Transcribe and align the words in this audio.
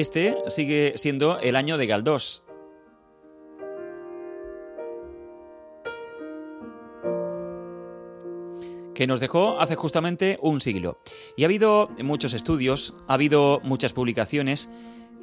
este 0.00 0.36
sigue 0.48 0.94
siendo 0.96 1.38
el 1.40 1.56
año 1.56 1.78
de 1.78 1.86
Galdós. 1.86 2.42
que 9.00 9.06
nos 9.06 9.20
dejó 9.20 9.58
hace 9.58 9.76
justamente 9.76 10.38
un 10.42 10.60
siglo. 10.60 11.00
Y 11.34 11.44
ha 11.44 11.46
habido 11.46 11.88
muchos 12.02 12.34
estudios, 12.34 12.92
ha 13.08 13.14
habido 13.14 13.62
muchas 13.62 13.94
publicaciones 13.94 14.68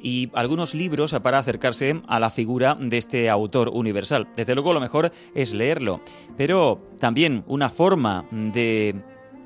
y 0.02 0.30
algunos 0.34 0.74
libros 0.74 1.14
para 1.22 1.38
acercarse 1.38 2.02
a 2.08 2.18
la 2.18 2.30
figura 2.30 2.76
de 2.80 2.98
este 2.98 3.30
autor 3.30 3.68
universal. 3.68 4.28
Desde 4.34 4.56
luego 4.56 4.72
lo 4.72 4.80
mejor 4.80 5.12
es 5.32 5.54
leerlo, 5.54 6.00
pero 6.36 6.82
también 6.98 7.44
una 7.46 7.70
forma 7.70 8.26
de 8.32 8.96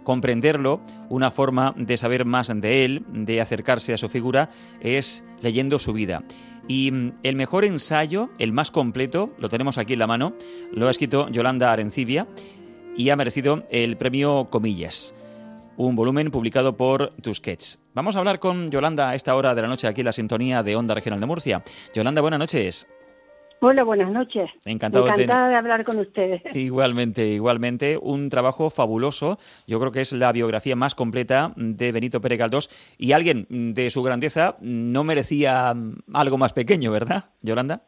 comprenderlo, 0.04 0.80
una 1.08 1.30
forma 1.30 1.74
de 1.76 1.96
saber 1.96 2.24
más 2.24 2.52
de 2.54 2.84
él, 2.84 3.04
de 3.12 3.40
acercarse 3.40 3.92
a 3.94 3.98
su 3.98 4.08
figura, 4.08 4.50
es 4.80 5.24
leyendo 5.40 5.78
su 5.78 5.92
vida. 5.92 6.22
Y 6.68 6.90
mm, 6.90 7.12
el 7.22 7.36
mejor 7.36 7.64
ensayo, 7.64 8.30
el 8.38 8.52
más 8.52 8.70
completo, 8.70 9.32
lo 9.38 9.48
tenemos 9.48 9.78
aquí 9.78 9.94
en 9.94 9.98
la 9.98 10.06
mano, 10.06 10.34
lo 10.72 10.88
ha 10.88 10.90
escrito 10.90 11.28
Yolanda 11.28 11.72
Arencibia 11.72 12.26
y 12.96 13.10
ha 13.10 13.16
merecido 13.16 13.64
el 13.70 13.96
premio 13.96 14.48
Comillas, 14.50 15.14
un 15.76 15.96
volumen 15.96 16.30
publicado 16.30 16.76
por 16.76 17.14
Tusquets. 17.22 17.82
Vamos 17.94 18.16
a 18.16 18.18
hablar 18.18 18.38
con 18.38 18.70
Yolanda 18.70 19.10
a 19.10 19.14
esta 19.14 19.34
hora 19.34 19.54
de 19.54 19.62
la 19.62 19.68
noche 19.68 19.86
aquí 19.86 20.02
en 20.02 20.06
la 20.06 20.12
sintonía 20.12 20.62
de 20.62 20.76
Onda 20.76 20.94
Regional 20.94 21.20
de 21.20 21.26
Murcia. 21.26 21.62
Yolanda, 21.94 22.20
buenas 22.20 22.38
noches. 22.38 22.88
Hola, 23.64 23.84
buenas 23.84 24.10
noches. 24.10 24.50
Encantado 24.64 25.06
Encantada 25.06 25.48
de... 25.50 25.54
hablar 25.54 25.84
con 25.84 25.96
ustedes. 26.00 26.42
Igualmente, 26.52 27.28
igualmente. 27.28 27.96
Un 27.96 28.28
trabajo 28.28 28.70
fabuloso. 28.70 29.38
Yo 29.68 29.78
creo 29.78 29.92
que 29.92 30.00
es 30.00 30.12
la 30.12 30.32
biografía 30.32 30.74
más 30.74 30.96
completa 30.96 31.52
de 31.54 31.92
Benito 31.92 32.20
Pérez 32.20 32.40
Galdós. 32.40 32.96
Y 32.98 33.12
alguien 33.12 33.46
de 33.48 33.90
su 33.90 34.02
grandeza 34.02 34.56
no 34.60 35.04
merecía 35.04 35.74
algo 36.12 36.38
más 36.38 36.52
pequeño, 36.52 36.90
¿verdad, 36.90 37.26
Yolanda? 37.40 37.82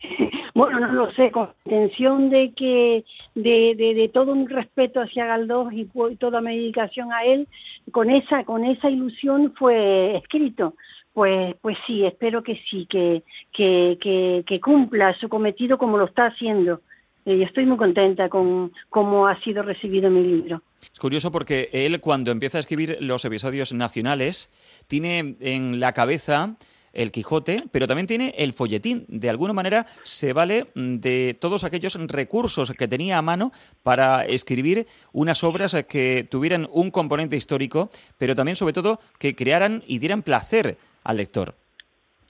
Bueno, 0.54 0.80
no 0.80 0.92
lo 0.92 1.12
sé, 1.12 1.30
con 1.30 1.50
intención 1.66 2.30
de 2.30 2.52
que, 2.52 3.04
de, 3.36 3.76
de, 3.76 4.10
todo 4.12 4.32
un 4.32 4.48
respeto 4.48 5.00
hacia 5.00 5.24
Galdós 5.24 5.72
y 5.72 5.88
toda 6.18 6.40
mi 6.40 6.56
dedicación 6.56 7.12
a 7.12 7.22
él, 7.22 7.46
con 7.92 8.10
esa, 8.10 8.42
con 8.42 8.64
esa 8.64 8.90
ilusión 8.90 9.54
fue 9.56 10.16
escrito. 10.16 10.74
Pues, 11.18 11.56
pues 11.60 11.76
sí, 11.84 12.04
espero 12.04 12.44
que 12.44 12.62
sí, 12.70 12.86
que, 12.88 13.24
que, 13.52 14.44
que, 14.46 14.60
cumpla 14.60 15.18
su 15.18 15.28
cometido 15.28 15.76
como 15.76 15.98
lo 15.98 16.04
está 16.04 16.26
haciendo. 16.26 16.80
Y 17.26 17.42
estoy 17.42 17.66
muy 17.66 17.76
contenta 17.76 18.28
con 18.28 18.70
cómo 18.88 19.26
ha 19.26 19.42
sido 19.42 19.64
recibido 19.64 20.10
mi 20.10 20.22
libro. 20.22 20.62
Es 20.80 20.96
curioso 21.00 21.32
porque 21.32 21.70
él 21.72 22.00
cuando 22.00 22.30
empieza 22.30 22.58
a 22.58 22.60
escribir 22.60 22.98
los 23.00 23.24
episodios 23.24 23.72
nacionales 23.72 24.48
tiene 24.86 25.34
en 25.40 25.80
la 25.80 25.92
cabeza 25.92 26.54
el 26.92 27.10
Quijote, 27.10 27.64
pero 27.72 27.88
también 27.88 28.06
tiene 28.06 28.32
el 28.38 28.52
folletín. 28.52 29.04
De 29.08 29.28
alguna 29.28 29.52
manera 29.52 29.86
se 30.04 30.32
vale 30.32 30.68
de 30.76 31.36
todos 31.40 31.64
aquellos 31.64 31.94
recursos 32.06 32.70
que 32.78 32.86
tenía 32.86 33.18
a 33.18 33.22
mano 33.22 33.50
para 33.82 34.24
escribir 34.24 34.86
unas 35.12 35.42
obras 35.42 35.76
que 35.88 36.28
tuvieran 36.30 36.68
un 36.70 36.92
componente 36.92 37.36
histórico, 37.36 37.90
pero 38.18 38.36
también 38.36 38.54
sobre 38.54 38.72
todo 38.72 39.00
que 39.18 39.34
crearan 39.34 39.82
y 39.88 39.98
dieran 39.98 40.22
placer 40.22 40.78
lector. 41.16 41.54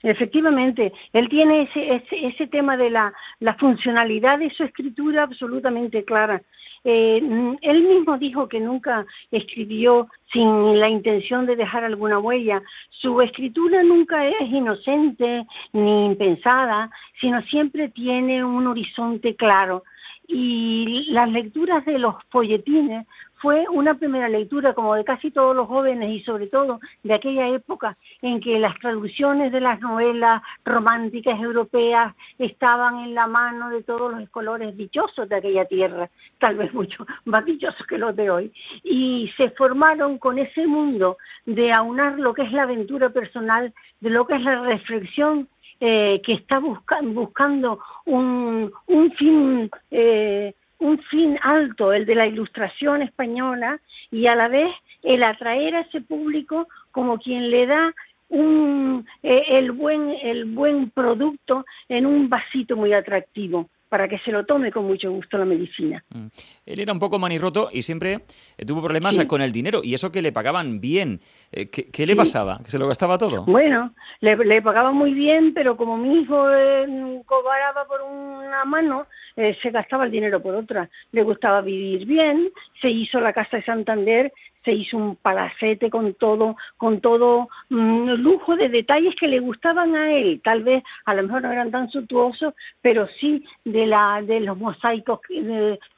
Efectivamente, 0.01 0.93
él 1.11 1.27
tiene 1.27 1.63
ese, 1.63 2.03
ese, 2.11 2.47
tema 2.47 2.77
de 2.77 2.89
la, 2.89 3.13
la, 3.39 3.55
funcionalidad 3.55 4.39
de 4.39 4.49
su 4.49 4.63
escritura 4.63 5.23
absolutamente 5.23 6.05
clara. 6.05 6.41
Eh, 6.85 7.21
él 7.61 7.83
mismo 7.83 8.17
dijo 8.17 8.47
que 8.47 8.61
nunca 8.61 9.05
escribió 9.31 10.07
sin 10.31 10.79
la 10.79 10.87
intención 10.87 11.45
de 11.45 11.57
dejar 11.57 11.83
alguna 11.83 12.19
huella. 12.19 12.61
Su 12.89 13.21
escritura 13.21 13.83
nunca 13.83 14.25
es 14.25 14.41
inocente 14.49 15.45
ni 15.73 16.05
impensada, 16.05 16.89
sino 17.19 17.41
siempre 17.43 17.89
tiene 17.89 18.43
un 18.43 18.67
horizonte 18.67 19.35
claro. 19.35 19.83
Y 20.27 21.07
las 21.09 21.29
lecturas 21.29 21.83
de 21.85 21.97
los 21.97 22.15
folletines 22.29 23.05
fue 23.41 23.65
una 23.71 23.95
primera 23.95 24.27
lectura, 24.27 24.73
como 24.73 24.95
de 24.95 25.03
casi 25.03 25.31
todos 25.31 25.55
los 25.55 25.67
jóvenes 25.67 26.11
y 26.11 26.21
sobre 26.21 26.47
todo 26.47 26.79
de 27.03 27.13
aquella 27.13 27.47
época 27.47 27.97
en 28.21 28.41
que 28.41 28.59
las 28.59 28.77
traducciones 28.79 29.51
de 29.51 29.61
las 29.61 29.79
novelas 29.79 30.41
románticas 30.65 31.39
europeas 31.39 32.13
estaban 32.37 32.99
en 32.99 33.15
la 33.15 33.27
mano 33.27 33.69
de 33.69 33.83
todos 33.83 34.13
los 34.13 34.29
colores 34.29 34.75
dichosos 34.75 35.29
de 35.29 35.35
aquella 35.35 35.65
tierra, 35.65 36.09
tal 36.37 36.55
vez 36.55 36.73
mucho 36.73 37.05
más 37.25 37.45
dichosos 37.45 37.85
que 37.87 37.97
los 37.97 38.15
de 38.15 38.29
hoy, 38.29 38.53
y 38.83 39.31
se 39.37 39.49
formaron 39.51 40.17
con 40.17 40.37
ese 40.37 40.67
mundo 40.67 41.17
de 41.45 41.71
aunar 41.71 42.19
lo 42.19 42.33
que 42.33 42.43
es 42.43 42.51
la 42.51 42.63
aventura 42.63 43.09
personal, 43.09 43.73
de 43.99 44.09
lo 44.09 44.27
que 44.27 44.35
es 44.35 44.41
la 44.41 44.61
reflexión 44.61 45.47
eh, 45.79 46.21
que 46.25 46.33
está 46.33 46.59
buscando 46.59 47.79
un, 48.05 48.69
un 48.87 49.11
fin 49.13 49.71
eh, 49.91 50.53
un 50.79 50.97
fin 50.97 51.37
alto, 51.41 51.93
el 51.93 52.05
de 52.05 52.15
la 52.15 52.27
ilustración 52.27 53.01
española, 53.01 53.79
y 54.11 54.27
a 54.27 54.35
la 54.35 54.47
vez 54.47 54.71
el 55.03 55.23
atraer 55.23 55.75
a 55.75 55.81
ese 55.81 56.01
público 56.01 56.67
como 56.91 57.19
quien 57.19 57.51
le 57.51 57.65
da 57.67 57.93
un, 58.29 59.05
eh, 59.23 59.43
el, 59.49 59.71
buen, 59.71 60.11
el 60.21 60.45
buen 60.45 60.89
producto 60.89 61.65
en 61.87 62.05
un 62.05 62.29
vasito 62.29 62.75
muy 62.75 62.93
atractivo 62.93 63.69
para 63.89 64.07
que 64.07 64.19
se 64.19 64.31
lo 64.31 64.45
tome 64.45 64.71
con 64.71 64.85
mucho 64.85 65.11
gusto 65.11 65.37
la 65.37 65.45
medicina. 65.45 66.03
Mm. 66.13 66.27
Él 66.65 66.79
era 66.79 66.93
un 66.93 66.99
poco 66.99 67.19
manirroto 67.19 67.69
y 67.73 67.81
siempre 67.81 68.19
eh, 68.57 68.65
tuvo 68.65 68.81
problemas 68.81 69.23
con 69.25 69.41
el 69.41 69.51
dinero 69.51 69.81
y 69.83 69.95
eso 69.95 70.11
que 70.11 70.21
le 70.21 70.31
pagaban 70.31 70.79
bien. 70.79 71.19
Eh, 71.51 71.69
¿Qué, 71.69 72.05
le 72.05 72.15
pasaba? 72.15 72.59
¿Que 72.63 72.71
se 72.71 72.79
lo 72.79 72.87
gastaba 72.87 73.17
todo? 73.17 73.43
Bueno, 73.45 73.93
le, 74.21 74.61
pagaban 74.61 74.95
muy 74.95 75.13
bien, 75.13 75.53
pero 75.53 75.75
como 75.75 75.97
mi 75.97 76.21
hijo 76.21 76.49
eh, 76.51 77.21
cobraba 77.25 77.85
por 77.85 78.01
una 78.01 78.63
mano, 78.65 79.07
eh, 79.35 79.57
se 79.61 79.71
gastaba 79.71 80.05
el 80.05 80.11
dinero 80.11 80.41
por 80.41 80.55
otra. 80.55 80.89
Le 81.11 81.23
gustaba 81.23 81.61
vivir 81.61 82.05
bien, 82.05 82.51
se 82.81 82.89
hizo 82.89 83.19
la 83.19 83.33
casa 83.33 83.57
de 83.57 83.63
Santander 83.63 84.33
se 84.63 84.73
hizo 84.73 84.97
un 84.97 85.15
palacete 85.15 85.89
con 85.89 86.13
todo, 86.13 86.55
con 86.77 87.01
todo 87.01 87.49
mm, 87.69 88.11
lujo 88.11 88.55
de 88.55 88.69
detalles 88.69 89.15
que 89.15 89.27
le 89.27 89.39
gustaban 89.39 89.95
a 89.95 90.11
él. 90.11 90.41
Tal 90.43 90.63
vez 90.63 90.83
a 91.05 91.13
lo 91.13 91.23
mejor 91.23 91.43
no 91.43 91.51
eran 91.51 91.71
tan 91.71 91.89
suntuosos, 91.89 92.53
pero 92.81 93.07
sí 93.19 93.45
de 93.65 93.87
la, 93.87 94.21
de 94.21 94.39
los 94.39 94.57
mosaicos 94.57 95.19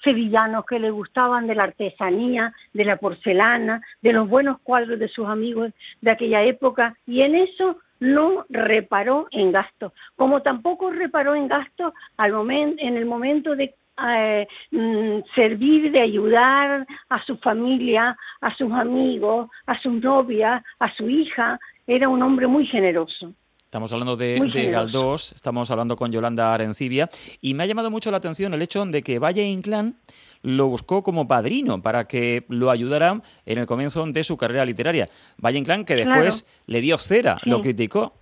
sevillanos 0.03 0.65
que 0.65 0.79
le 0.79 0.91
gustaban, 0.91 1.47
de 1.47 1.55
la 1.55 1.63
artesanía, 1.63 2.53
de 2.73 2.85
la 2.85 2.97
porcelana, 2.97 3.81
de 4.01 4.13
los 4.13 4.27
buenos 4.27 4.59
cuadros 4.61 4.99
de 4.99 5.07
sus 5.07 5.27
amigos 5.27 5.71
de 6.01 6.11
aquella 6.11 6.43
época. 6.43 6.95
Y 7.07 7.21
en 7.21 7.35
eso 7.35 7.77
no 7.99 8.45
reparó 8.49 9.27
en 9.31 9.51
gasto, 9.51 9.93
como 10.15 10.41
tampoco 10.41 10.89
reparó 10.89 11.35
en 11.35 11.47
gasto 11.47 11.93
al 12.17 12.33
momento, 12.33 12.81
en 12.83 12.97
el 12.97 13.05
momento 13.05 13.55
de 13.55 13.75
eh, 14.09 14.47
mm, 14.71 15.19
servir, 15.35 15.91
de 15.91 16.01
ayudar 16.01 16.87
a 17.09 17.25
su 17.25 17.37
familia, 17.37 18.17
a 18.41 18.55
sus 18.55 18.71
amigos, 18.71 19.49
a 19.65 19.79
su 19.79 19.91
novia, 19.91 20.63
a 20.79 20.95
su 20.95 21.09
hija. 21.09 21.59
Era 21.87 22.09
un 22.09 22.21
hombre 22.21 22.47
muy 22.47 22.65
generoso. 22.65 23.33
Estamos 23.71 23.93
hablando 23.93 24.17
de, 24.17 24.69
Galdós, 24.69 25.31
estamos 25.31 25.71
hablando 25.71 25.95
con 25.95 26.11
Yolanda 26.11 26.53
Arencibia 26.53 27.09
y 27.39 27.53
me 27.53 27.63
ha 27.63 27.67
llamado 27.67 27.89
mucho 27.89 28.11
la 28.11 28.17
atención 28.17 28.53
el 28.53 28.61
hecho 28.61 28.85
de 28.85 29.01
que 29.01 29.17
Valle 29.17 29.45
Inclán 29.45 29.95
lo 30.41 30.67
buscó 30.67 31.03
como 31.03 31.25
padrino 31.25 31.81
para 31.81 32.05
que 32.05 32.45
lo 32.49 32.69
ayudara 32.69 33.21
en 33.45 33.57
el 33.59 33.65
comienzo 33.67 34.05
de 34.05 34.25
su 34.25 34.35
carrera 34.35 34.65
literaria. 34.65 35.07
Valle 35.37 35.59
Inclán 35.59 35.85
que 35.85 35.95
después 35.95 36.45
le 36.65 36.81
dio 36.81 36.97
cera, 36.97 37.37
lo 37.45 37.61
criticó. 37.61 38.20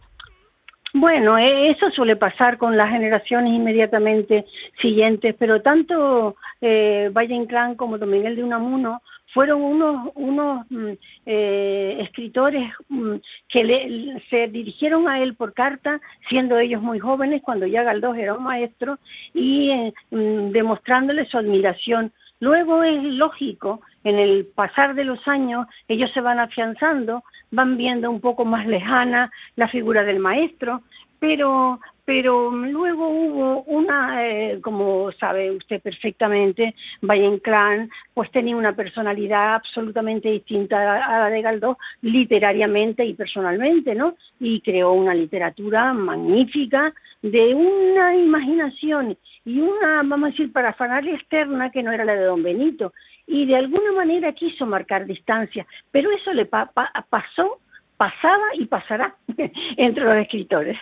Bueno, 0.93 1.37
e, 1.37 1.69
eso 1.69 1.91
suele 1.91 2.15
pasar 2.15 2.57
con 2.57 2.75
las 2.75 2.89
generaciones 2.89 3.53
inmediatamente 3.53 4.43
siguientes, 4.81 5.35
pero 5.37 5.61
tanto 5.61 6.35
eh, 6.61 7.11
Valle 7.13 7.35
Inclán 7.35 7.75
como 7.75 7.97
Don 7.97 8.09
Miguel 8.09 8.35
de 8.35 8.43
Unamuno 8.43 9.01
fueron 9.33 9.61
unos, 9.61 10.11
unos 10.15 10.65
mm, 10.69 10.91
eh, 11.25 11.97
escritores 12.01 12.71
mm, 12.87 13.15
que 13.47 13.63
le, 13.63 14.23
se 14.29 14.47
dirigieron 14.47 15.07
a 15.07 15.21
él 15.21 15.35
por 15.35 15.53
carta, 15.53 16.01
siendo 16.27 16.57
ellos 16.57 16.81
muy 16.81 16.99
jóvenes, 16.99 17.41
cuando 17.43 17.67
ya 17.67 17.83
Galdós 17.83 18.17
era 18.17 18.33
un 18.33 18.43
maestro, 18.43 18.97
y 19.33 19.69
eh, 19.69 19.93
mm, 20.11 20.51
demostrándole 20.51 21.25
su 21.25 21.37
admiración. 21.37 22.11
Luego 22.39 22.83
es 22.83 23.03
lógico, 23.03 23.81
en 24.03 24.17
el 24.17 24.47
pasar 24.55 24.95
de 24.95 25.03
los 25.03 25.27
años, 25.27 25.67
ellos 25.87 26.09
se 26.13 26.21
van 26.21 26.39
afianzando, 26.39 27.23
van 27.51 27.77
viendo 27.77 28.09
un 28.09 28.21
poco 28.21 28.45
más 28.45 28.67
lejana 28.67 29.31
la 29.55 29.67
figura 29.67 30.03
del 30.03 30.19
maestro, 30.19 30.81
pero 31.19 31.79
pero 32.09 32.49
luego 32.49 33.07
hubo 33.07 33.61
una, 33.67 34.25
eh, 34.25 34.59
como 34.61 35.11
sabe 35.11 35.51
usted 35.51 35.79
perfectamente, 35.79 36.73
Valle 37.03 37.25
Inclán, 37.25 37.91
pues 38.15 38.31
tenía 38.31 38.55
una 38.55 38.75
personalidad 38.75 39.53
absolutamente 39.53 40.31
distinta 40.31 41.05
a 41.05 41.19
la 41.19 41.29
de 41.29 41.43
Galdós, 41.43 41.77
literariamente 42.01 43.05
y 43.05 43.13
personalmente, 43.13 43.93
¿no? 43.93 44.15
Y 44.39 44.61
creó 44.61 44.93
una 44.93 45.13
literatura 45.13 45.93
magnífica 45.93 46.95
de 47.21 47.53
una 47.53 48.15
imaginación 48.15 49.15
y 49.45 49.59
una, 49.59 50.03
vamos 50.03 50.27
a 50.27 50.31
decir, 50.31 50.51
parafernalia 50.51 51.15
externa 51.15 51.71
que 51.71 51.83
no 51.83 51.91
era 51.91 52.05
la 52.05 52.15
de 52.15 52.25
don 52.25 52.43
Benito. 52.43 52.93
Y 53.25 53.45
de 53.45 53.55
alguna 53.55 53.91
manera 53.91 54.33
quiso 54.33 54.65
marcar 54.65 55.05
distancia, 55.05 55.65
pero 55.91 56.11
eso 56.11 56.33
le 56.33 56.45
pasó 56.45 57.59
pasaba 57.97 58.45
y 58.53 58.65
pasará. 58.65 59.15
entre 59.77 60.03
los 60.05 60.15
escritores. 60.15 60.77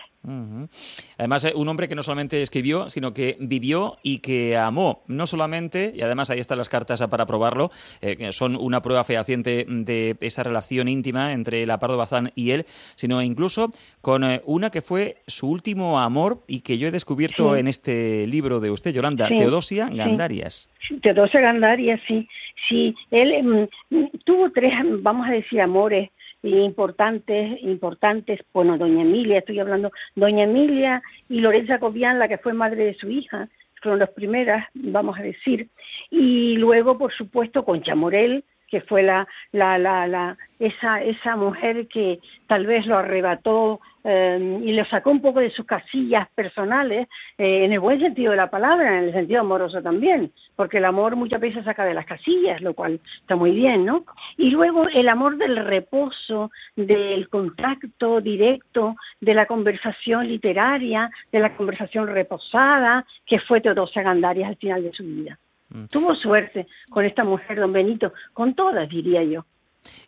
Además, 1.18 1.46
eh, 1.46 1.54
un 1.56 1.68
hombre 1.70 1.88
que 1.88 1.96
no 1.96 2.04
solamente 2.04 2.42
escribió, 2.42 2.90
sino 2.90 3.14
que 3.14 3.38
vivió 3.40 3.98
y 4.04 4.20
que 4.20 4.58
amó. 4.58 5.04
No 5.08 5.26
solamente, 5.26 5.94
y 5.96 6.02
además 6.02 6.30
ahí 6.30 6.40
están 6.40 6.58
las 6.58 6.70
cartas 6.70 7.06
para 7.08 7.26
probarlo, 7.26 7.72
eh, 8.02 8.32
son 8.32 8.56
una 8.56 8.82
prueba 8.82 9.04
fehaciente 9.04 9.66
de 9.68 10.18
esa 10.20 10.44
relación 10.44 10.88
íntima 10.88 11.34
entre 11.34 11.66
la 11.66 11.80
Pardo 11.80 11.98
Bazán 11.98 12.32
y 12.36 12.52
él, 12.52 12.66
sino 12.96 13.22
incluso 13.22 13.70
con 14.02 14.24
eh, 14.24 14.42
una 14.46 14.70
que 14.70 14.82
fue 14.82 15.18
su 15.28 15.50
último 15.50 16.00
amor 16.00 16.44
y 16.48 16.62
que 16.62 16.78
yo 16.78 16.88
he 16.88 16.92
descubierto 16.92 17.56
en 17.56 17.68
este 17.68 18.28
libro 18.28 18.60
de 18.60 18.72
usted, 18.72 18.94
Yolanda, 18.94 19.30
Teodosia 19.30 19.90
Gandarias. 19.92 20.70
Teodosia 21.02 21.40
Gandarias, 21.40 22.02
sí. 22.08 22.28
Sí, 22.68 22.94
él 23.12 23.70
mm, 23.92 24.06
tuvo 24.26 24.52
tres, 24.52 24.74
vamos 25.02 25.28
a 25.30 25.32
decir, 25.32 25.62
amores 25.62 26.10
importantes, 26.44 27.62
importantes, 27.62 28.42
bueno, 28.54 28.78
doña 28.78 29.02
Emilia, 29.02 29.40
estoy 29.40 29.60
hablando, 29.60 29.92
doña 30.16 30.44
Emilia 30.44 31.02
y 31.30 31.40
Lorenza 31.40 31.80
Cobian, 31.80 32.20
la 32.20 32.28
que 32.28 32.38
fue 32.38 32.54
madre 32.54 32.86
de 32.86 32.94
su 32.94 33.10
hija, 33.10 33.50
fueron 33.82 34.00
las 34.00 34.10
primeras, 34.10 34.68
vamos 34.74 35.20
a 35.20 35.24
decir, 35.24 35.70
y 36.10 36.58
luego, 36.58 36.98
por 36.98 37.14
supuesto, 37.14 37.64
Concha 37.64 37.96
Morel, 37.96 38.44
que 38.68 38.82
fue 38.82 39.02
la, 39.04 39.28
la, 39.52 39.78
la, 39.78 40.08
la 40.08 40.38
esa, 40.60 41.02
esa 41.02 41.36
mujer 41.36 41.88
que 41.88 42.20
tal 42.48 42.66
vez 42.66 42.86
lo 42.86 42.98
arrebató 42.98 43.80
eh, 44.10 44.62
y 44.64 44.72
lo 44.72 44.86
sacó 44.86 45.12
un 45.12 45.22
poco 45.22 45.42
de 45.42 45.52
sus 45.52 45.66
casillas 45.66 46.30
personales, 46.34 47.10
eh, 47.38 47.66
en 47.66 47.74
el 47.74 47.82
buen 47.82 48.00
sentido 48.00 48.32
de 48.32 48.38
la 48.38 48.50
palabra, 48.50 48.98
en 48.98 49.04
el 49.04 49.12
sentido 49.12 49.42
amoroso 49.42 49.82
también, 49.82 50.32
porque 50.56 50.78
el 50.78 50.86
amor 50.86 51.18
muchas 51.18 51.42
veces 51.42 51.66
saca 51.66 51.84
de 51.84 51.94
las 51.94 52.06
casillas, 52.06 52.62
lo 52.62 52.74
cual 52.74 53.02
está 53.20 53.36
muy 53.36 53.52
bien, 53.52 53.84
¿no? 53.84 54.06
Y 54.38 54.50
luego 54.50 54.88
el 54.88 55.10
amor 55.10 55.36
del 55.36 55.58
reposo, 55.58 56.52
del 56.78 57.28
contacto 57.28 58.22
directo, 58.22 58.96
de 59.20 59.34
la 59.34 59.46
conversación 59.46 60.26
literaria, 60.30 61.12
de 61.34 61.40
la 61.40 61.58
conversación 61.58 62.08
reposada, 62.08 63.06
que 63.26 63.42
fue 63.42 63.60
Teodosia 63.60 64.04
Gandarias 64.04 64.48
al 64.48 64.56
final 64.56 64.84
de 64.84 64.94
su 64.94 65.04
vida. 65.04 65.38
Mm. 65.68 65.88
Tuvo 65.88 66.16
suerte 66.16 66.66
con 66.90 67.04
esta 67.04 67.26
mujer, 67.26 67.60
don 67.60 67.74
Benito, 67.74 68.14
con 68.32 68.54
todas, 68.54 68.88
diría 68.88 69.22
yo. 69.24 69.44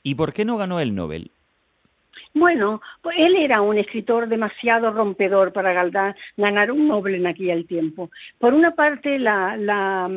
¿Y 0.04 0.16
por 0.16 0.32
qué 0.32 0.46
no 0.46 0.56
ganó 0.56 0.80
el 0.80 0.96
Nobel? 0.96 1.32
Bueno, 2.34 2.82
pues 3.02 3.18
él 3.20 3.36
era 3.36 3.62
un 3.62 3.78
escritor 3.78 4.28
demasiado 4.28 4.92
rompedor 4.92 5.52
para 5.52 5.74
ganar 6.38 6.72
un 6.72 6.88
Nobel 6.88 7.16
en 7.16 7.28
aquel 7.28 7.66
tiempo. 7.66 8.12
Por 8.38 8.54
una 8.54 8.76
parte, 8.76 9.18
la, 9.18 9.58
la, 9.58 10.08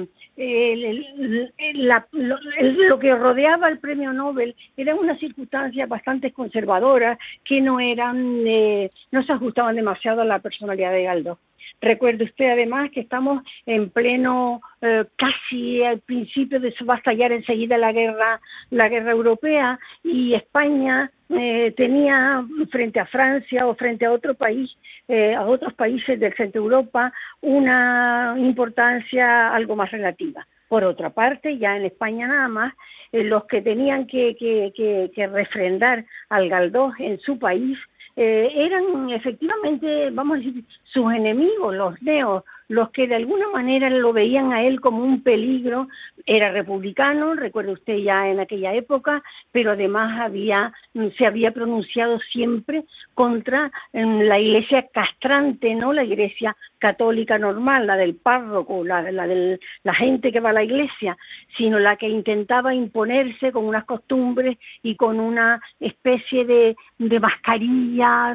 lo, 2.12 2.98
que 2.98 3.14
rodeaba 3.14 3.68
el 3.68 3.78
premio 3.78 4.12
Nobel 4.12 4.54
era 4.76 4.94
una 4.94 5.16
circunstancia 5.18 5.86
bastante 5.86 6.32
conservadora 6.32 7.18
que 7.44 7.60
no 7.62 7.80
eran, 7.80 8.46
eh, 8.46 8.90
no 9.10 9.22
se 9.22 9.32
ajustaban 9.32 9.76
demasiado 9.76 10.20
a 10.20 10.26
la 10.26 10.38
personalidad 10.38 10.92
de 10.92 11.04
Galdós. 11.04 11.38
Recuerde 11.82 12.25
usted 12.25 12.49
además 12.49 12.90
que 12.93 13.00
estamos 13.00 13.43
en 13.67 13.90
pleno, 13.90 14.62
eh, 14.81 15.05
casi 15.17 15.82
al 15.82 15.99
principio 15.99 16.61
de 16.61 16.73
va 16.88 16.94
a 16.94 16.99
estallar 16.99 17.32
enseguida 17.32 17.76
la 17.76 17.90
guerra, 17.90 18.40
la 18.70 18.88
guerra 18.88 19.11
europea 19.11 19.81
y 20.05 20.32
España 20.34 21.11
eh, 21.29 21.75
tenía 21.76 22.46
frente 22.70 23.00
a 23.00 23.06
Francia 23.06 23.67
o 23.67 23.75
frente 23.75 24.06
a 24.06 24.12
otro 24.12 24.34
país, 24.34 24.70
eh, 25.08 25.34
a 25.34 25.43
otros 25.43 25.75
países 25.75 26.20
del 26.20 26.32
centro 26.34 26.62
Europa, 26.62 27.12
una 27.40 28.37
importancia 28.38 29.52
algo 29.52 29.75
más 29.75 29.90
relativa. 29.90 30.46
Por 30.69 30.84
otra 30.84 31.11
parte, 31.11 31.58
ya 31.58 31.76
en 31.76 31.87
España 31.87 32.29
nada 32.29 32.46
más, 32.46 32.75
los 33.11 33.44
que 33.44 33.61
tenían 33.61 34.06
que 34.06 35.29
refrendar 35.31 36.06
al 36.31 36.49
Galdós 36.49 36.94
en 36.99 37.19
su 37.20 37.38
país 37.38 37.76
eh, 38.16 38.50
eran 38.54 39.10
efectivamente, 39.10 40.10
vamos 40.10 40.36
a 40.36 40.40
decir, 40.40 40.64
sus 40.84 41.12
enemigos, 41.12 41.74
los 41.74 42.00
neos, 42.02 42.44
los 42.72 42.88
que 42.90 43.06
de 43.06 43.16
alguna 43.16 43.48
manera 43.48 43.90
lo 43.90 44.14
veían 44.14 44.50
a 44.54 44.62
él 44.62 44.80
como 44.80 45.04
un 45.04 45.22
peligro, 45.22 45.88
era 46.24 46.50
republicano, 46.50 47.34
recuerde 47.34 47.72
usted 47.72 47.98
ya 47.98 48.28
en 48.30 48.40
aquella 48.40 48.72
época, 48.72 49.22
pero 49.50 49.72
además 49.72 50.19
había, 50.19 50.72
se 51.19 51.26
había 51.26 51.50
pronunciado 51.50 52.19
siempre 52.20 52.84
contra 53.12 53.70
mm, 53.92 54.22
la 54.22 54.38
iglesia 54.38 54.86
castrante, 54.90 55.74
¿no? 55.74 55.92
La 55.92 56.04
iglesia 56.04 56.56
católica 56.78 57.38
normal, 57.38 57.86
la 57.86 57.96
del 57.96 58.14
párroco, 58.14 58.84
la, 58.84 59.02
la 59.12 59.26
de 59.26 59.60
la 59.82 59.94
gente 59.94 60.32
que 60.32 60.40
va 60.40 60.50
a 60.50 60.54
la 60.54 60.64
iglesia, 60.64 61.19
sino 61.58 61.78
la 61.78 61.96
que 61.96 62.08
intentaba 62.08 62.74
imponerse 62.74 63.52
con 63.52 63.66
unas 63.66 63.84
costumbres 63.84 64.56
y 64.82 64.96
con 64.96 65.20
una 65.20 65.60
especie 65.78 66.46
de, 66.46 66.74
de 66.96 67.20
mascarilla 67.20 68.34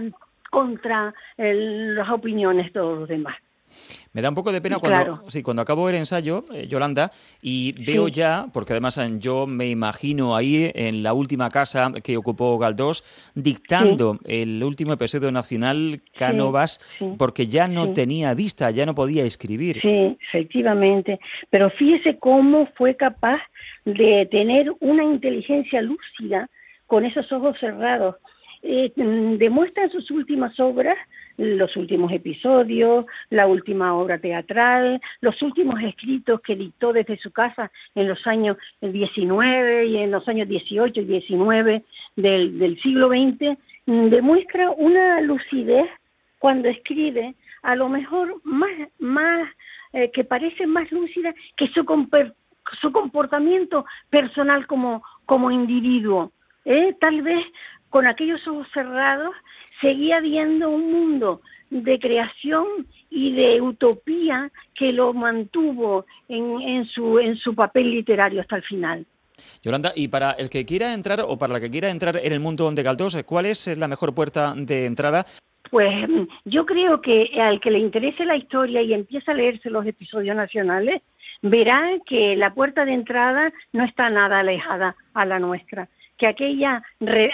contra 0.52 1.14
las 1.38 2.10
opiniones 2.10 2.68
de 2.68 2.72
todos 2.72 3.00
los 3.00 3.10
demás. 3.10 3.36
Me 4.14 4.22
da 4.22 4.30
un 4.30 4.36
poco 4.36 4.52
de 4.52 4.62
pena 4.62 4.80
cuando, 4.80 5.24
sí, 5.28 5.44
cuando 5.44 5.62
acabo 5.62 5.90
el 5.90 5.96
ensayo, 5.96 6.44
eh, 6.54 6.68
Yolanda, 6.68 7.12
y 7.42 7.74
veo 7.86 8.08
ya, 8.08 8.48
porque 8.52 8.74
además 8.74 8.98
eh, 8.98 9.08
yo 9.20 9.46
me 9.48 9.70
imagino 9.70 10.36
ahí 10.36 10.72
en 10.74 11.04
la 11.04 11.14
última 11.14 11.50
casa 11.50 11.92
que 12.04 12.18
ocupó 12.18 12.58
Galdós, 12.58 13.04
dictando 13.36 14.20
el 14.26 14.64
último 14.64 14.94
episodio 14.94 15.32
nacional 15.32 16.02
Cánovas, 16.16 16.80
porque 17.18 17.48
ya 17.48 17.68
no 17.68 17.94
tenía 17.94 18.34
vista, 18.34 18.72
ya 18.72 18.86
no 18.86 18.96
podía 18.96 19.24
escribir. 19.24 19.80
Sí, 19.82 20.18
efectivamente. 20.30 21.20
Pero 21.50 21.70
fíjese 21.70 22.18
cómo 22.18 22.68
fue 22.76 22.96
capaz 22.96 23.42
de 23.86 24.28
tener 24.30 24.74
una 24.80 25.04
inteligencia 25.04 25.82
lúcida 25.82 26.50
con 26.88 27.06
esos 27.06 27.32
ojos 27.32 27.58
cerrados. 27.60 28.16
Eh, 28.64 28.92
mm, 28.96 29.38
demuestra 29.38 29.84
en 29.84 29.92
sus 29.92 30.10
últimas 30.12 30.60
obras 30.60 30.98
los 31.38 31.76
últimos 31.78 32.12
episodios, 32.12 33.06
la 33.30 33.48
última 33.48 33.94
obra 33.96 34.18
teatral, 34.18 35.00
los 35.22 35.42
últimos 35.42 35.82
escritos 35.82 36.42
que 36.42 36.56
dictó 36.56 36.94
desde 36.94 37.18
su 37.18 37.32
casa 37.32 37.72
en 37.96 38.08
los 38.08 38.26
años 38.26 38.58
19 38.82 39.86
y 39.86 39.98
en 39.98 40.12
los 40.12 40.28
años 40.28 40.48
18 40.48 41.02
y 41.02 41.06
19 41.06 41.84
del, 42.16 42.80
siglo 42.82 43.10
XX, 43.10 43.58
mm, 43.86 44.08
demuestra 44.10 44.72
una 44.72 45.22
lucidez 45.22 45.90
cuando 46.40 46.70
escribe, 46.70 47.36
a 47.62 47.76
lo 47.76 47.90
mejor 47.90 48.42
más, 48.44 48.72
más 49.00 49.48
eh, 49.94 50.12
que 50.12 50.24
parece 50.24 50.66
más 50.68 50.92
lúcida 50.92 51.34
que 51.56 51.68
su, 51.68 51.86
su 52.82 52.92
comportamiento 52.92 53.86
personal 54.10 54.68
como, 54.68 55.04
como 55.26 55.52
individuo. 55.52 56.32
¿eh? 56.66 56.96
Tal 57.00 57.22
vez 57.22 57.46
con 57.90 58.06
aquellos 58.06 58.46
ojos 58.48 58.68
cerrados 58.74 59.36
seguía 59.82 60.20
viendo 60.20 60.70
un 60.70 60.92
mundo 60.92 61.42
de 61.70 62.00
creación 62.00 62.66
y 63.10 63.34
de 63.34 63.62
utopía 63.62 64.52
que 64.76 64.92
lo 64.92 65.14
mantuvo 65.14 66.06
en, 66.28 66.86
su, 66.86 67.20
en 67.20 67.36
su 67.38 67.56
papel 67.56 67.92
literario 67.92 68.42
hasta 68.42 68.58
el 68.58 68.64
final. 68.64 69.06
Yolanda, 69.62 69.92
y 69.96 70.08
para 70.08 70.32
el 70.32 70.50
que 70.50 70.66
quiera 70.66 70.94
entrar 70.94 71.22
o 71.22 71.38
para 71.38 71.54
la 71.54 71.60
que 71.60 71.70
quiera 71.70 71.90
entrar 71.90 72.20
en 72.22 72.34
el 72.34 72.40
mundo 72.40 72.70
de 72.72 72.84
Galdós, 72.84 73.22
¿cuál 73.24 73.46
es 73.46 73.68
la 73.78 73.88
mejor 73.88 74.16
puerta 74.16 74.54
de 74.56 74.86
entrada? 74.86 75.26
Pues 75.70 75.94
yo 76.46 76.66
creo 76.66 77.02
que 77.02 77.30
al 77.40 77.60
que 77.60 77.72
le 77.72 77.80
interese 77.80 78.26
la 78.26 78.36
historia 78.36 78.82
y 78.82 78.94
empieza 78.94 79.32
a 79.32 79.36
leerse 79.36 79.70
los 79.70 79.86
episodios 79.86 80.36
nacionales, 80.36 81.02
verá 81.42 81.90
que 82.06 82.36
la 82.36 82.54
puerta 82.54 82.86
de 82.86 82.94
entrada 82.94 83.52
no 83.74 83.84
está 83.84 84.10
nada 84.10 84.40
alejada 84.40 84.96
a 85.14 85.26
la 85.26 85.40
nuestra 85.40 85.88
que 86.18 86.28
aquella, 86.28 86.84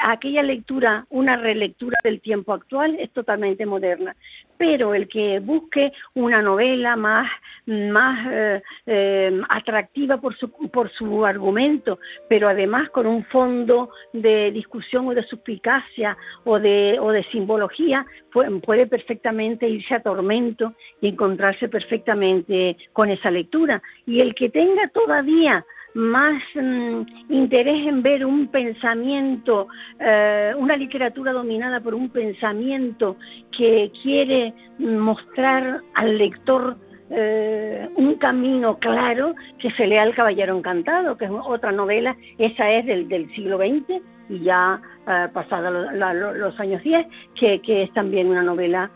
aquella 0.01 0.43
lectura, 0.43 1.05
una 1.09 1.37
relectura 1.37 1.97
del 2.03 2.21
tiempo 2.21 2.53
actual, 2.53 2.97
es 2.99 3.11
totalmente 3.11 3.65
moderna. 3.65 4.15
Pero 4.57 4.93
el 4.93 5.07
que 5.07 5.39
busque 5.39 5.91
una 6.13 6.41
novela 6.41 6.95
más, 6.95 7.29
más 7.65 8.27
eh, 8.31 8.61
eh, 8.85 9.41
atractiva 9.49 10.17
por 10.17 10.37
su, 10.37 10.51
por 10.51 10.91
su 10.91 11.25
argumento, 11.25 11.99
pero 12.29 12.47
además 12.47 12.89
con 12.89 13.07
un 13.07 13.25
fondo 13.25 13.89
de 14.11 14.51
discusión 14.51 15.07
o 15.07 15.15
de 15.15 15.23
suspicacia 15.23 16.17
o 16.43 16.59
de, 16.59 16.97
o 16.99 17.11
de 17.11 17.23
simbología, 17.25 18.05
puede 18.31 18.87
perfectamente 18.87 19.67
irse 19.67 19.95
a 19.95 20.03
tormento 20.03 20.73
y 21.01 21.07
encontrarse 21.09 21.67
perfectamente 21.67 22.77
con 22.91 23.09
esa 23.09 23.31
lectura. 23.31 23.81
Y 24.05 24.21
el 24.21 24.35
que 24.35 24.49
tenga 24.49 24.87
todavía 24.89 25.65
más 25.93 26.41
mm, 26.55 27.01
interés 27.29 27.87
en 27.87 28.01
ver 28.01 28.25
un 28.25 28.47
pensamiento, 28.47 29.67
eh, 29.99 30.53
una 30.57 30.75
literatura 30.75 31.31
dominada 31.31 31.79
por 31.79 31.93
un 31.93 32.09
pensamiento 32.09 33.17
que 33.55 33.91
quiere 34.01 34.53
mostrar 34.79 35.81
al 35.93 36.17
lector 36.17 36.77
eh, 37.09 37.89
un 37.95 38.15
camino 38.15 38.79
claro 38.79 39.35
que 39.59 39.69
se 39.71 39.85
lea 39.85 40.01
al 40.01 40.15
Caballero 40.15 40.57
Encantado, 40.57 41.15
que 41.17 41.25
es 41.25 41.31
otra 41.31 41.71
novela, 41.71 42.15
esa 42.39 42.71
es 42.71 42.85
del, 42.85 43.07
del 43.07 43.29
siglo 43.35 43.57
XX 43.57 44.01
y 44.29 44.39
ya 44.39 44.81
eh, 45.07 45.27
pasada 45.31 45.69
los 45.69 46.59
años 46.59 46.81
10, 46.81 47.05
que, 47.35 47.61
que, 47.61 47.83
es 47.83 47.91
también 47.93 48.29
una 48.29 48.41
novela 48.41 48.89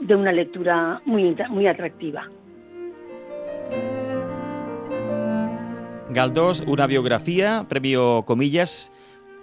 de 0.00 0.14
una 0.14 0.32
lectura 0.32 1.00
muy, 1.06 1.34
muy 1.48 1.66
atractiva. 1.66 2.28
Galdós, 6.16 6.64
una 6.66 6.86
biografía, 6.86 7.66
premio 7.68 8.24
comillas, 8.24 8.90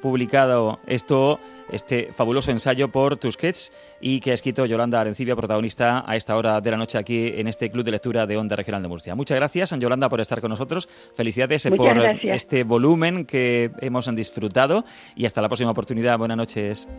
publicado 0.02 0.80
esto, 0.88 1.40
este 1.72 2.12
fabuloso 2.12 2.50
ensayo 2.50 2.92
por 2.92 3.16
Tusquets 3.16 3.72
y 4.02 4.20
que 4.22 4.32
ha 4.32 4.34
escrito 4.34 4.66
Yolanda 4.66 5.00
Arencibia, 5.00 5.36
protagonista 5.36 6.04
a 6.08 6.16
esta 6.16 6.36
hora 6.36 6.62
de 6.62 6.72
la 6.72 6.78
noche 6.78 6.98
aquí 6.98 7.32
en 7.36 7.48
este 7.48 7.70
Club 7.70 7.86
de 7.86 7.92
Lectura 7.92 8.26
de 8.26 8.38
Onda 8.38 8.56
Regional 8.56 8.82
de 8.82 8.88
Murcia. 8.88 9.14
Muchas 9.14 9.38
gracias, 9.38 9.70
Yolanda, 9.78 10.10
por 10.10 10.20
estar 10.20 10.42
con 10.42 10.50
nosotros. 10.50 10.88
Felicidades 11.16 11.70
por 11.78 11.96
este 12.24 12.64
volumen 12.64 13.28
que 13.28 13.70
hemos 13.80 14.14
disfrutado 14.16 14.84
y 15.16 15.28
hasta 15.28 15.44
la 15.44 15.50
próxima 15.50 15.70
oportunidad. 15.70 16.18
Buenas 16.18 16.38
noches. 16.38 16.90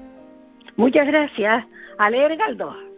Muchas 0.76 1.08
gracias. 1.08 1.64
A 1.98 2.10
leer 2.10 2.36
Galdós. 2.36 2.93